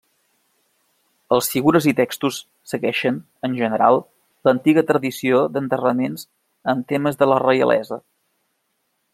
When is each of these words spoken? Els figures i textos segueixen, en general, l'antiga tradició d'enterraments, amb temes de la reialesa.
Els 1.35 1.49
figures 1.55 1.87
i 1.91 1.93
textos 1.99 2.39
segueixen, 2.71 3.19
en 3.49 3.59
general, 3.59 3.99
l'antiga 4.49 4.85
tradició 4.93 5.43
d'enterraments, 5.59 6.27
amb 6.75 6.91
temes 6.95 7.21
de 7.23 7.33
la 7.35 7.39
reialesa. 7.49 8.05